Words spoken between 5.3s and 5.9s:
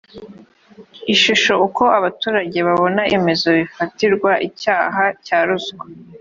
ruswa